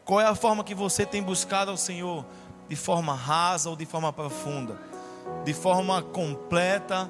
[0.03, 2.25] Qual é a forma que você tem buscado ao Senhor?
[2.67, 4.79] De forma rasa ou de forma profunda?
[5.43, 7.09] De forma completa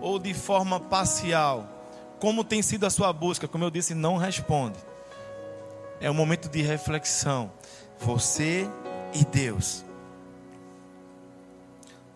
[0.00, 1.68] ou de forma parcial?
[2.20, 3.48] Como tem sido a sua busca?
[3.48, 4.87] Como eu disse, não responde.
[6.00, 7.50] É um momento de reflexão.
[7.98, 8.68] Você
[9.12, 9.84] e Deus.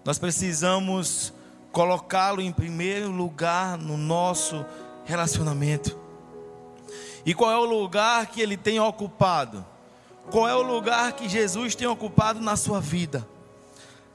[0.04, 1.32] Nós precisamos
[1.72, 4.64] colocá-lo em primeiro lugar no nosso
[5.04, 5.98] relacionamento.
[7.24, 9.64] E qual é o lugar que ele tem ocupado?
[10.30, 13.26] Qual é o lugar que Jesus tem ocupado na sua vida?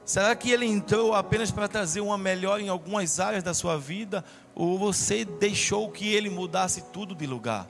[0.04, 4.24] Será que ele entrou apenas para trazer uma melhora em algumas áreas da sua vida?
[4.54, 7.68] Ou você deixou que ele mudasse tudo de lugar?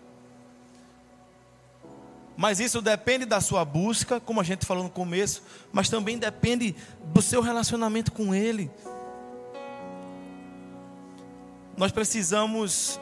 [2.41, 6.73] Mas isso depende da sua busca, como a gente falou no começo, mas também depende
[7.07, 8.71] do seu relacionamento com ele.
[11.77, 13.01] Nós precisamos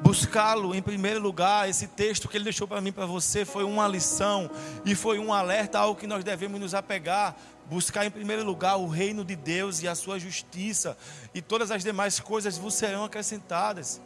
[0.00, 1.68] buscá-lo em primeiro lugar.
[1.68, 4.50] Esse texto que ele deixou para mim, para você, foi uma lição
[4.86, 7.36] e foi um alerta ao que nós devemos nos apegar.
[7.66, 10.96] Buscar em primeiro lugar o reino de Deus e a sua justiça,
[11.34, 14.00] e todas as demais coisas vos serão acrescentadas.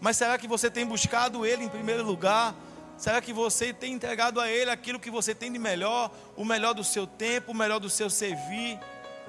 [0.00, 2.54] Mas será que você tem buscado Ele em primeiro lugar?
[3.00, 6.74] Será que você tem entregado a Ele aquilo que você tem de melhor, o melhor
[6.74, 8.78] do seu tempo, o melhor do seu servir,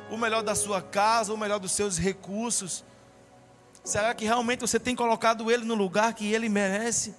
[0.10, 2.84] o melhor da sua casa, o melhor dos seus recursos?
[3.81, 7.15] Será que realmente você tem colocado Ele no lugar que Ele merece?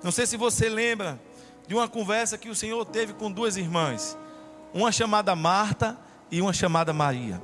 [0.00, 1.18] Não sei se você lembra
[1.66, 4.16] de uma conversa que o Senhor teve com duas irmãs
[4.72, 5.98] uma chamada Marta
[6.30, 7.42] e uma chamada Maria.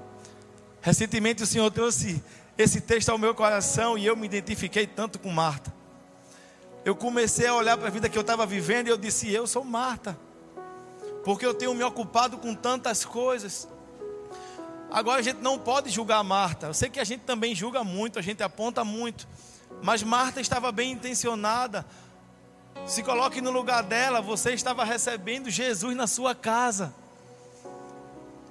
[0.81, 2.23] Recentemente o Senhor trouxe
[2.57, 5.75] esse texto ao meu coração e eu me identifiquei tanto com Marta.
[6.85, 9.47] Eu comecei a olhar para a vida que eu estava vivendo e eu disse: Eu
[9.47, 10.19] sou Marta,
[11.25, 13.67] porque eu tenho me ocupado com tantas coisas.
[14.91, 16.67] Agora a gente não pode julgar Marta.
[16.67, 19.27] Eu sei que a gente também julga muito, a gente aponta muito.
[19.83, 21.87] Mas Marta estava bem intencionada.
[22.87, 26.95] Se coloque no lugar dela, você estava recebendo Jesus na sua casa.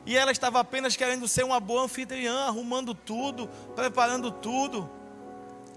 [0.06, 4.90] E ela estava apenas querendo ser uma boa anfitriã, arrumando tudo, preparando tudo.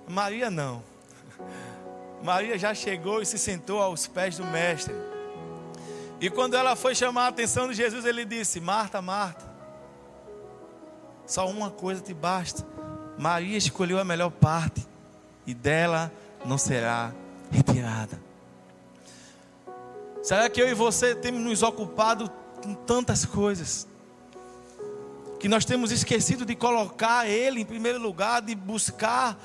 [0.08, 0.82] Maria não.
[2.26, 4.92] Maria já chegou e se sentou aos pés do Mestre.
[6.20, 9.44] E quando ela foi chamar a atenção de Jesus, ele disse: Marta, Marta,
[11.24, 12.66] só uma coisa te basta.
[13.16, 14.84] Maria escolheu a melhor parte,
[15.46, 16.12] e dela
[16.44, 17.12] não será
[17.48, 18.20] retirada.
[20.20, 22.28] Será que eu e você temos nos ocupado
[22.60, 23.86] com tantas coisas?
[25.38, 29.38] Que nós temos esquecido de colocar Ele em primeiro lugar, de buscar,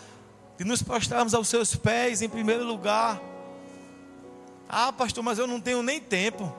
[0.62, 3.20] de nos prostrarmos aos seus pés em primeiro lugar.
[4.70, 6.54] Ah, pastor, mas eu não tenho nem tempo.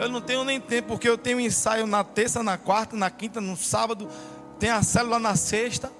[0.00, 3.42] Eu não tenho nem tempo, porque eu tenho ensaio na terça, na quarta, na quinta,
[3.42, 4.08] no sábado,
[4.58, 5.92] tem a célula na sexta.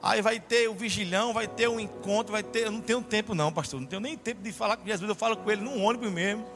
[0.00, 2.66] Aí vai ter o vigilhão, vai ter um encontro, vai ter.
[2.66, 3.80] Eu não tenho tempo, não, pastor.
[3.80, 5.08] Não tenho nem tempo de falar com Jesus.
[5.08, 6.46] Eu falo com ele no ônibus mesmo.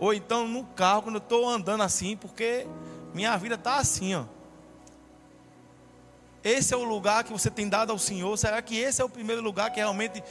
[0.00, 2.66] Ou então no carro, quando eu estou andando assim, porque
[3.14, 4.24] minha vida está assim, ó.
[6.42, 8.36] Esse é o lugar que você tem dado ao Senhor?
[8.36, 10.22] Será que esse é o primeiro lugar que realmente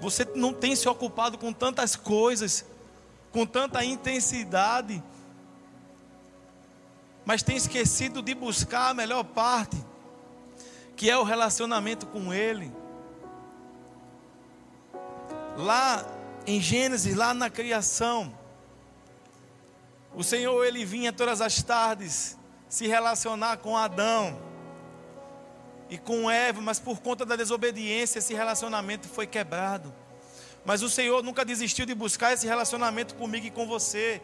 [0.00, 2.64] você não tem se ocupado com tantas coisas,
[3.32, 5.02] com tanta intensidade,
[7.24, 9.76] mas tem esquecido de buscar a melhor parte?
[10.96, 12.72] que é o relacionamento com Ele.
[15.56, 16.04] Lá
[16.46, 18.32] em Gênesis, lá na criação,
[20.14, 24.38] o Senhor ele vinha todas as tardes se relacionar com Adão
[25.88, 29.92] e com Eva, mas por conta da desobediência esse relacionamento foi quebrado.
[30.64, 34.20] Mas o Senhor nunca desistiu de buscar esse relacionamento comigo e com você.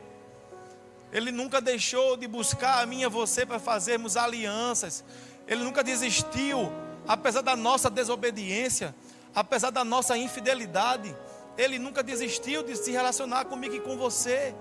[1.13, 5.05] Ele nunca deixou de buscar a mim e você para fazermos alianças.
[5.47, 6.73] Ele nunca desistiu,
[7.07, 8.95] apesar da nossa desobediência,
[9.35, 11.15] apesar da nossa infidelidade.
[11.59, 14.55] Ele nunca desistiu de se relacionar comigo e com você.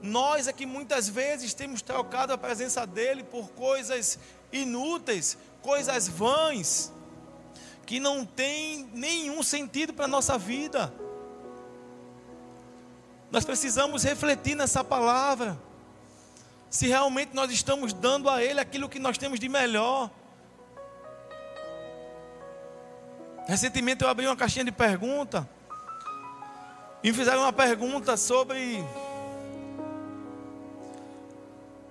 [0.00, 4.18] Nós é que muitas vezes temos trocado a presença dele por coisas
[4.52, 6.92] inúteis, coisas vãs,
[7.86, 10.92] que não tem nenhum sentido para a nossa vida.
[13.30, 15.58] Nós precisamos refletir nessa palavra
[16.68, 20.10] se realmente nós estamos dando a Ele aquilo que nós temos de melhor.
[23.46, 25.48] Recentemente eu abri uma caixinha de pergunta
[27.02, 28.84] e me fizeram uma pergunta sobre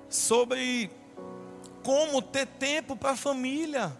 [0.09, 0.89] sobre
[1.83, 3.91] como ter tempo para a família,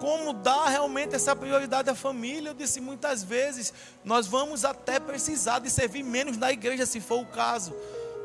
[0.00, 2.50] como dar realmente essa prioridade à família.
[2.50, 3.72] Eu disse muitas vezes,
[4.04, 7.74] nós vamos até precisar de servir menos na igreja, se for o caso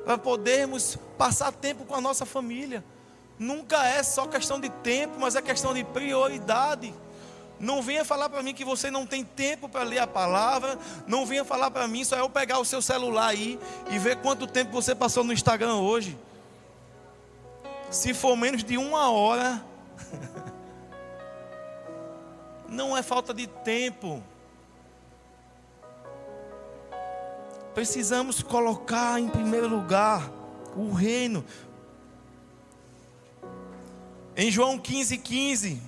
[0.03, 2.83] para podermos passar tempo com a nossa família.
[3.37, 6.93] Nunca é só questão de tempo, mas é questão de prioridade.
[7.59, 10.77] Não venha falar para mim que você não tem tempo para ler a palavra.
[11.07, 14.47] Não venha falar para mim só eu pegar o seu celular aí e ver quanto
[14.47, 16.17] tempo você passou no Instagram hoje.
[17.89, 19.63] Se for menos de uma hora,
[22.67, 24.21] não é falta de tempo.
[27.73, 30.29] Precisamos colocar em primeiro lugar
[30.75, 31.45] o reino.
[34.35, 35.81] Em João 15, 15,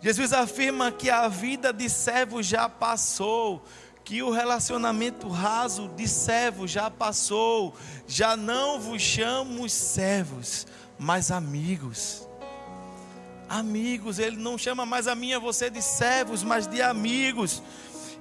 [0.00, 3.64] Jesus afirma que a vida de servo já passou,
[4.04, 7.74] que o relacionamento raso de servo já passou,
[8.06, 10.66] já não vos chamo servos,
[11.00, 12.28] mas amigos.
[13.48, 17.62] Amigos, ele não chama mais a mim e a você de servos, mas de amigos.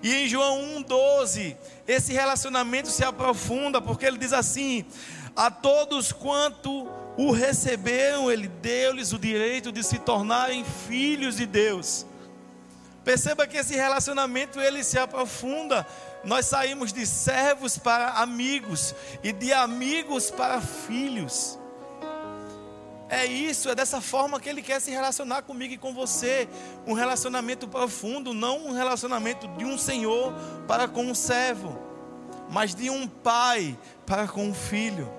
[0.01, 4.85] E em João 1,12, esse relacionamento se aprofunda, porque ele diz assim:
[5.35, 12.05] A todos quanto o receberam, ele deu-lhes o direito de se tornarem filhos de Deus.
[13.03, 15.85] Perceba que esse relacionamento ele se aprofunda.
[16.23, 21.58] Nós saímos de servos para amigos e de amigos para filhos.
[23.09, 26.47] É isso, é dessa forma que Ele quer se relacionar comigo e com você.
[26.85, 30.31] Um relacionamento profundo, não um relacionamento de um Senhor
[30.67, 31.75] para com um servo,
[32.51, 35.11] mas de um pai para com um filho.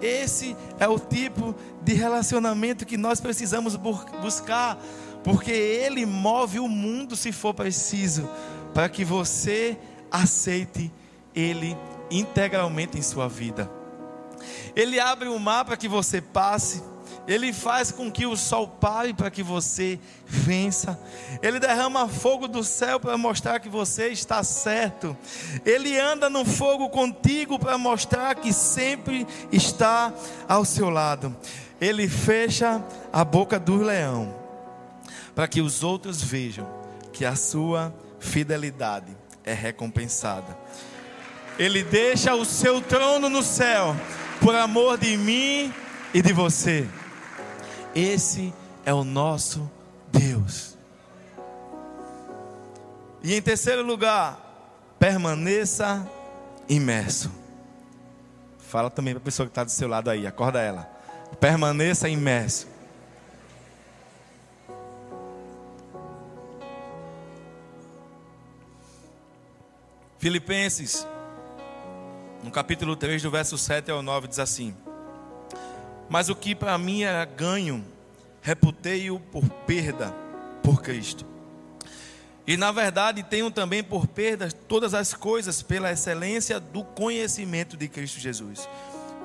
[0.00, 4.78] Esse é o tipo de relacionamento que nós precisamos buscar,
[5.22, 8.26] porque Ele move o mundo se for preciso,
[8.72, 9.78] para que você
[10.10, 10.90] aceite
[11.34, 11.76] Ele
[12.10, 13.70] integralmente em sua vida.
[14.74, 16.82] Ele abre o mar para que você passe
[17.26, 20.98] ele faz com que o sol pare para que você vença.
[21.40, 25.16] Ele derrama fogo do céu para mostrar que você está certo.
[25.64, 30.12] Ele anda no fogo contigo para mostrar que sempre está
[30.48, 31.34] ao seu lado.
[31.80, 32.82] Ele fecha
[33.12, 34.34] a boca do leão,
[35.34, 36.66] para que os outros vejam
[37.12, 40.56] que a sua fidelidade é recompensada.
[41.58, 43.96] Ele deixa o seu trono no céu,
[44.40, 45.72] por amor de mim
[46.14, 46.88] e de você.
[47.94, 48.52] Esse
[48.84, 49.70] é o nosso
[50.10, 50.76] Deus.
[53.22, 54.38] E em terceiro lugar,
[54.98, 56.06] permaneça
[56.68, 57.30] imerso.
[58.58, 60.90] Fala também para a pessoa que está do seu lado aí, acorda ela.
[61.38, 62.66] Permaneça imerso.
[70.18, 71.06] Filipenses,
[72.44, 74.72] no capítulo 3, do verso 7 ao 9, diz assim:
[76.12, 77.82] Mas o que para mim era ganho,
[78.42, 80.14] reputei-o por perda
[80.62, 81.24] por Cristo.
[82.46, 87.88] E na verdade tenho também por perda todas as coisas pela excelência do conhecimento de
[87.88, 88.68] Cristo Jesus,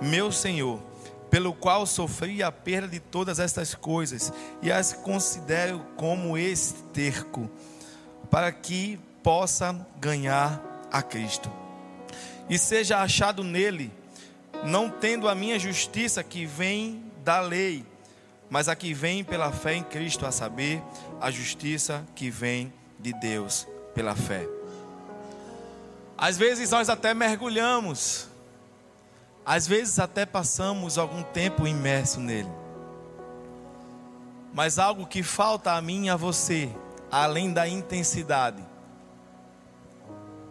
[0.01, 0.81] meu Senhor,
[1.29, 4.31] pelo qual sofri a perda de todas estas coisas
[4.61, 7.51] e as considero como esterco,
[8.31, 11.51] para que possa ganhar a Cristo
[12.49, 13.91] e seja achado nele,
[14.63, 17.85] não tendo a minha justiça que vem da lei,
[18.49, 20.81] mas a que vem pela fé em Cristo, a saber,
[21.19, 24.47] a justiça que vem de Deus pela fé.
[26.17, 28.27] Às vezes nós até mergulhamos,
[29.45, 32.49] às vezes até passamos algum tempo imerso nele.
[34.53, 36.69] Mas algo que falta a mim e a você,
[37.11, 38.63] além da intensidade.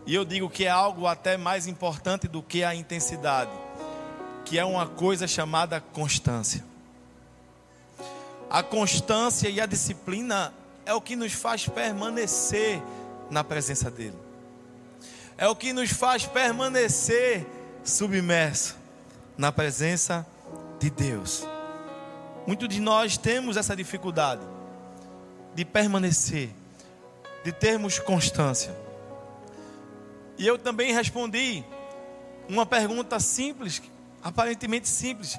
[0.06, 3.50] E eu digo que é algo até mais importante do que a intensidade,
[4.46, 6.64] que é uma coisa chamada constância.
[8.48, 10.54] A constância e a disciplina
[10.86, 12.80] é o que nos faz permanecer
[13.28, 14.16] na presença dEle.
[15.36, 17.44] É o que nos faz permanecer
[17.84, 18.76] submerso
[19.36, 20.24] na presença
[20.78, 21.44] de Deus.
[22.46, 24.42] Muitos de nós temos essa dificuldade
[25.56, 26.50] de permanecer,
[27.44, 28.72] de termos constância.
[30.38, 31.64] E eu também respondi
[32.48, 33.82] uma pergunta simples,
[34.26, 35.38] aparentemente simples,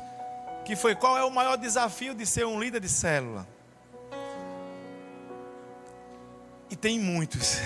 [0.64, 3.46] que foi qual é o maior desafio de ser um líder de célula?
[6.70, 7.58] E tem muitos,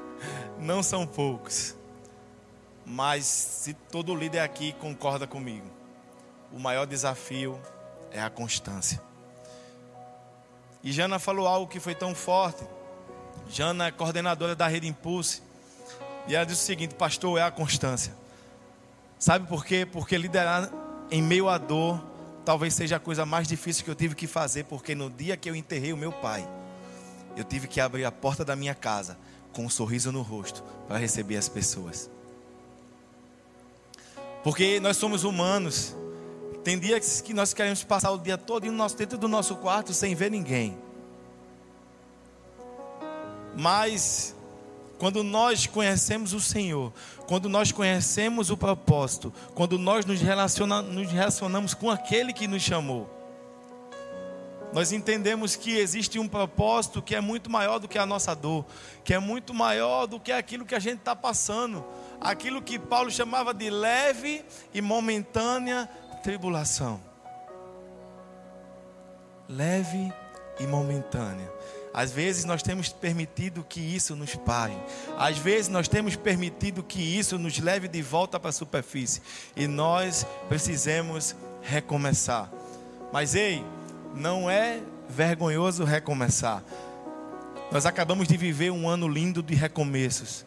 [0.58, 1.76] não são poucos.
[2.86, 5.66] Mas se todo líder aqui concorda comigo,
[6.50, 7.60] o maior desafio
[8.10, 9.00] é a constância.
[10.82, 12.64] E Jana falou algo que foi tão forte.
[13.48, 15.42] Jana é coordenadora da Rede Impulse.
[16.26, 18.22] E ela disse o seguinte: Pastor, é a constância.
[19.22, 19.86] Sabe por quê?
[19.86, 20.68] Porque liderar
[21.08, 22.04] em meio à dor
[22.44, 25.48] talvez seja a coisa mais difícil que eu tive que fazer, porque no dia que
[25.48, 26.44] eu enterrei o meu pai,
[27.36, 29.16] eu tive que abrir a porta da minha casa
[29.52, 32.10] com um sorriso no rosto para receber as pessoas.
[34.42, 35.94] Porque nós somos humanos.
[36.64, 38.66] Tem dias que nós queremos passar o dia todo
[38.96, 40.76] dentro do nosso quarto sem ver ninguém.
[43.56, 44.34] Mas
[45.02, 46.92] quando nós conhecemos o Senhor,
[47.26, 52.62] quando nós conhecemos o propósito, quando nós nos, relaciona, nos relacionamos com aquele que nos
[52.62, 53.10] chamou,
[54.72, 58.64] nós entendemos que existe um propósito que é muito maior do que a nossa dor,
[59.02, 61.84] que é muito maior do que aquilo que a gente está passando,
[62.20, 65.90] aquilo que Paulo chamava de leve e momentânea
[66.22, 67.00] tribulação.
[69.48, 70.12] Leve
[70.60, 71.50] e momentânea.
[71.94, 74.76] Às vezes nós temos permitido que isso nos pare.
[75.18, 79.20] Às vezes nós temos permitido que isso nos leve de volta para a superfície.
[79.54, 82.50] E nós precisamos recomeçar.
[83.12, 83.62] Mas ei,
[84.14, 86.62] não é vergonhoso recomeçar.
[87.70, 90.46] Nós acabamos de viver um ano lindo de recomeços.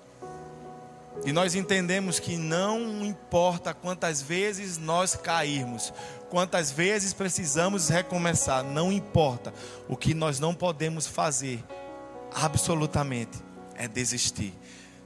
[1.24, 5.94] E nós entendemos que não importa quantas vezes nós cairmos,
[6.36, 9.54] quantas vezes precisamos recomeçar, não importa.
[9.88, 11.64] O que nós não podemos fazer,
[12.34, 13.42] absolutamente,
[13.74, 14.54] é desistir.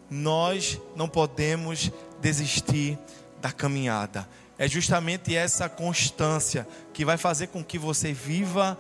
[0.10, 2.98] Nós não podemos desistir
[3.40, 4.28] da caminhada.
[4.58, 8.76] É justamente essa constância que vai fazer com que você viva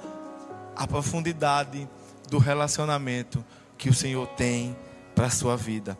[0.75, 1.87] a profundidade
[2.31, 3.45] do relacionamento
[3.77, 4.75] que o Senhor tem
[5.13, 5.95] para a sua vida.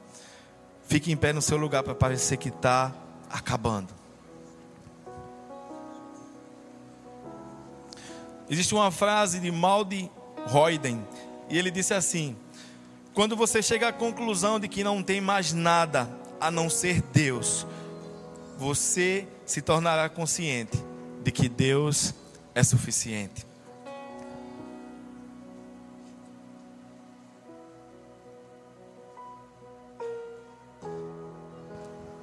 [0.87, 2.91] Fique em pé no seu lugar para parecer que está
[3.29, 3.98] acabando.
[8.49, 10.09] Existe uma frase de Maldi
[10.47, 11.05] Royden,
[11.49, 12.35] e ele disse assim:
[13.13, 16.09] Quando você chega à conclusão de que não tem mais nada
[16.41, 17.67] a não ser Deus,
[18.57, 20.83] você se tornará consciente
[21.23, 22.13] de que Deus
[22.55, 23.45] é suficiente.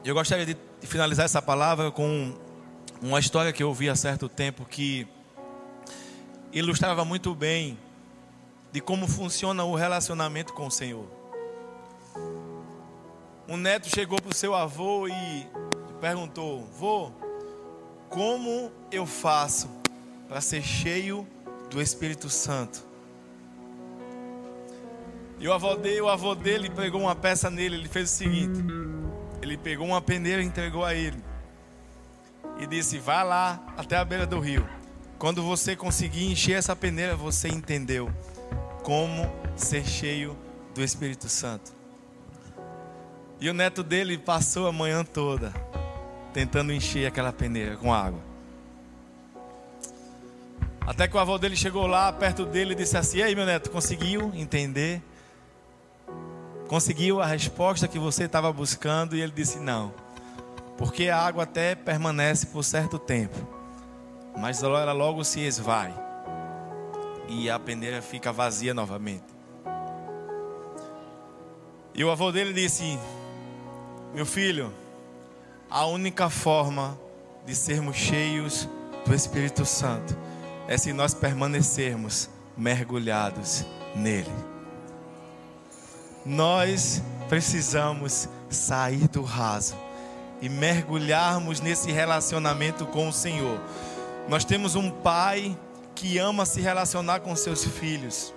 [0.04, 2.32] Eu gostaria de finalizar essa palavra com
[3.02, 5.06] uma história que eu ouvi há certo tempo que
[6.58, 7.78] ilustrava muito bem
[8.72, 11.06] de como funciona o relacionamento com o Senhor.
[13.46, 15.46] Um neto chegou para o seu avô e
[16.00, 17.12] perguntou: Vô,
[18.08, 19.68] como eu faço
[20.26, 21.28] para ser cheio
[21.70, 22.86] do Espírito Santo?
[25.38, 28.64] E o avô, dele, o avô dele pegou uma peça nele, ele fez o seguinte:
[29.42, 31.22] ele pegou uma peneira e entregou a ele.
[32.58, 34.66] E disse: Vá lá até a beira do rio.
[35.18, 38.10] Quando você conseguir encher essa peneira, você entendeu
[38.82, 40.36] como ser cheio
[40.74, 41.74] do Espírito Santo.
[43.40, 45.52] E o neto dele passou a manhã toda
[46.32, 48.20] tentando encher aquela peneira com água.
[50.86, 53.46] Até que o avô dele chegou lá perto dele e disse assim: "E aí, meu
[53.46, 55.02] neto, conseguiu entender?
[56.68, 59.94] Conseguiu a resposta que você estava buscando?" E ele disse: "Não.
[60.76, 63.34] Porque a água até permanece por certo tempo,
[64.36, 65.94] mas ela logo se esvai
[67.28, 69.24] e a peneira fica vazia novamente."
[71.94, 72.98] E o avô dele disse:
[74.16, 74.72] meu filho,
[75.68, 76.98] a única forma
[77.44, 78.68] de sermos cheios
[79.04, 80.16] do Espírito Santo
[80.66, 83.64] é se nós permanecermos mergulhados
[83.94, 84.32] nele.
[86.24, 89.76] Nós precisamos sair do raso
[90.40, 93.60] e mergulharmos nesse relacionamento com o Senhor.
[94.28, 95.56] Nós temos um pai
[95.94, 98.34] que ama se relacionar com seus filhos.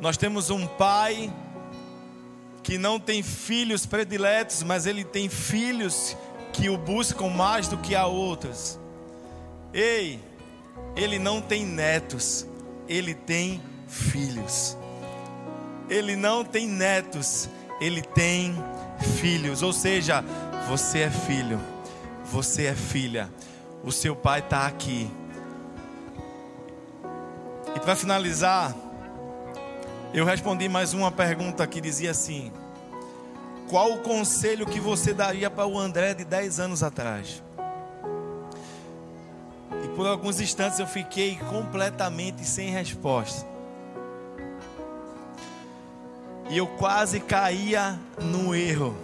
[0.00, 1.32] Nós temos um pai
[2.62, 6.16] que não tem filhos prediletos, mas ele tem filhos
[6.52, 8.78] que o buscam mais do que a outros.
[9.74, 10.20] Ei,
[10.94, 12.46] ele não tem netos,
[12.88, 14.76] ele tem filhos.
[15.88, 17.48] Ele não tem netos,
[17.80, 18.54] ele tem
[19.20, 19.62] filhos.
[19.62, 20.24] Ou seja,
[20.68, 21.60] você é filho,
[22.24, 23.28] você é filha,
[23.84, 25.10] o seu pai está aqui.
[27.74, 28.74] E para finalizar,
[30.12, 32.52] eu respondi mais uma pergunta que dizia assim:
[33.68, 37.42] Qual o conselho que você daria para o André de 10 anos atrás?
[39.84, 43.50] E por alguns instantes eu fiquei completamente sem resposta.
[46.50, 48.94] E eu quase caía no erro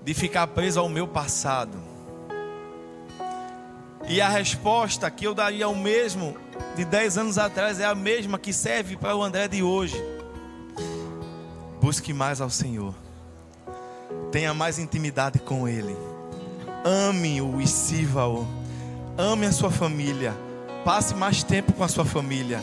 [0.00, 1.97] de ficar preso ao meu passado.
[4.08, 6.34] E a resposta que eu daria ao mesmo
[6.74, 10.02] de 10 anos atrás é a mesma que serve para o André de hoje.
[11.78, 12.94] Busque mais ao Senhor.
[14.32, 15.94] Tenha mais intimidade com Ele.
[16.84, 18.46] Ame-o e sirva-o.
[19.18, 20.34] Ame a sua família.
[20.86, 22.62] Passe mais tempo com a sua família.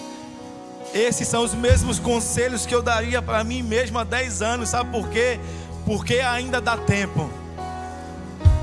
[0.96, 4.70] Esses são os mesmos conselhos que eu daria para mim mesmo há 10 anos.
[4.70, 5.40] Sabe por quê?
[5.86, 7.30] Porque ainda dá tempo.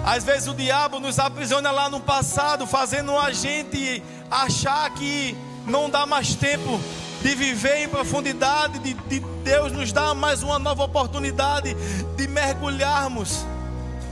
[0.05, 5.36] Às vezes o diabo nos aprisiona lá no passado, fazendo a gente achar que
[5.66, 6.80] não dá mais tempo
[7.22, 11.74] de viver em profundidade, de, de Deus nos dá mais uma nova oportunidade
[12.16, 13.46] de mergulharmos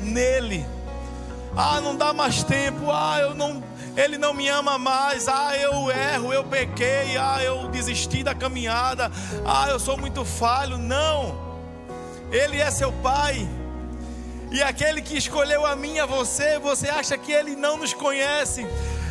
[0.00, 0.64] nele.
[1.56, 2.90] Ah, não dá mais tempo.
[2.92, 3.62] Ah, eu não,
[3.96, 5.26] ele não me ama mais.
[5.26, 7.16] Ah, eu erro, eu pequei.
[7.16, 9.10] Ah, eu desisti da caminhada.
[9.44, 10.78] Ah, eu sou muito falho.
[10.78, 11.36] Não.
[12.30, 13.48] Ele é seu pai.
[14.50, 18.66] E aquele que escolheu a mim a você, você acha que ele não nos conhece?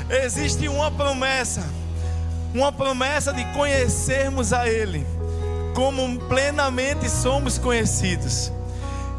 [0.09, 1.63] Existe uma promessa,
[2.53, 5.05] uma promessa de conhecermos a Ele,
[5.75, 8.51] como plenamente somos conhecidos.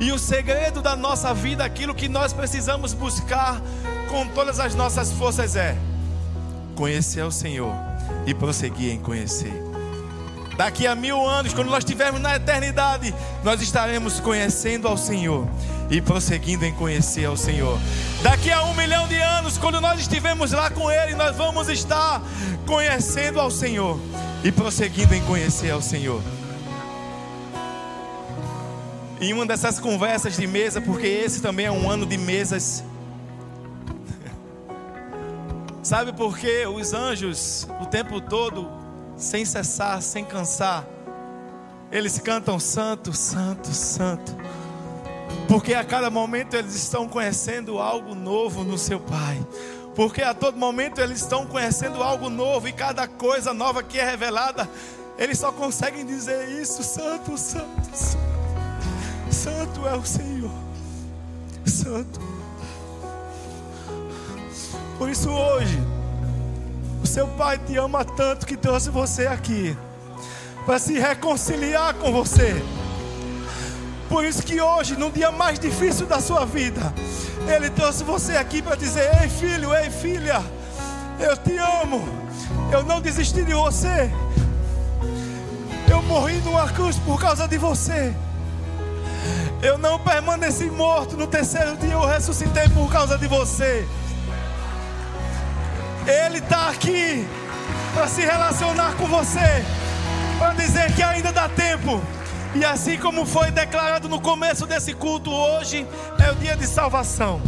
[0.00, 3.62] E o segredo da nossa vida, aquilo que nós precisamos buscar
[4.10, 5.76] com todas as nossas forças é
[6.74, 7.72] conhecer o Senhor
[8.26, 9.52] e prosseguir em conhecer.
[10.56, 13.14] Daqui a mil anos, quando nós estivermos na eternidade,
[13.44, 15.48] nós estaremos conhecendo ao Senhor
[15.90, 17.78] e prosseguindo em conhecer ao Senhor.
[18.22, 22.22] Daqui a um milhão de anos, quando nós estivermos lá com Ele, nós vamos estar
[22.64, 23.98] conhecendo ao Senhor
[24.44, 26.22] e prosseguindo em conhecer ao Senhor.
[29.20, 32.84] Em uma dessas conversas de mesa, porque esse também é um ano de mesas.
[35.82, 38.80] Sabe por que os anjos o tempo todo
[39.16, 40.86] sem cessar, sem cansar.
[41.92, 44.34] Eles cantam santo, santo, santo.
[45.50, 49.44] Porque a cada momento eles estão conhecendo algo novo no seu Pai.
[49.96, 54.04] Porque a todo momento eles estão conhecendo algo novo e cada coisa nova que é
[54.08, 54.70] revelada,
[55.18, 59.32] eles só conseguem dizer isso: Santo, Santo, Santo.
[59.32, 60.52] Santo é o Senhor.
[61.66, 62.20] Santo.
[64.98, 65.80] Por isso hoje,
[67.02, 69.76] o seu pai te ama tanto que trouxe você aqui
[70.64, 72.54] para se reconciliar com você.
[74.10, 76.92] Por isso que hoje, no dia mais difícil da sua vida,
[77.46, 80.42] ele trouxe você aqui para dizer: "Ei, filho, ei, filha,
[81.20, 82.06] eu te amo.
[82.72, 84.10] Eu não desisti de você.
[85.88, 88.12] Eu morri numa cruz por causa de você.
[89.62, 91.16] Eu não permaneci morto.
[91.16, 93.86] No terceiro dia eu ressuscitei por causa de você.
[96.26, 97.24] Ele está aqui
[97.94, 99.64] para se relacionar com você,
[100.36, 102.02] para dizer que ainda dá tempo.
[102.54, 105.86] E assim como foi declarado no começo desse culto, hoje
[106.18, 107.40] é o dia de salvação.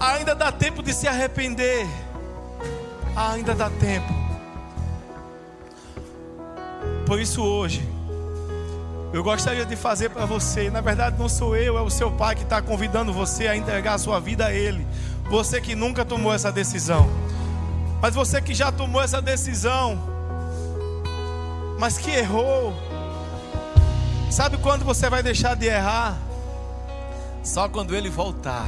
[0.00, 1.86] Ainda dá tempo de se arrepender.
[3.14, 4.12] Ainda dá tempo.
[7.06, 7.86] Por isso hoje,
[9.12, 10.70] eu gostaria de fazer para você.
[10.70, 13.94] Na verdade, não sou eu, é o seu pai que está convidando você a entregar
[13.94, 14.86] a sua vida a Ele.
[15.28, 17.08] Você que nunca tomou essa decisão.
[18.00, 19.98] Mas você que já tomou essa decisão,
[21.78, 22.72] mas que errou.
[24.34, 26.18] Sabe quando você vai deixar de errar?
[27.44, 28.66] Só quando ele voltar.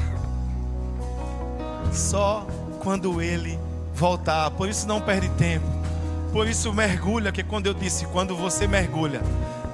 [1.92, 2.46] Só
[2.78, 3.58] quando ele
[3.92, 4.48] voltar.
[4.52, 5.66] Por isso não perde tempo.
[6.32, 9.20] Por isso mergulha, que quando eu disse, quando você mergulha,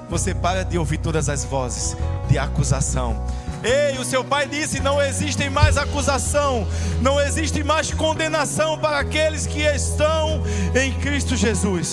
[0.09, 1.95] você para de ouvir todas as vozes
[2.27, 3.23] de acusação.
[3.63, 6.67] Ei, o seu pai disse: não existe mais acusação,
[7.01, 10.41] não existe mais condenação para aqueles que estão
[10.73, 11.87] em Cristo Jesus.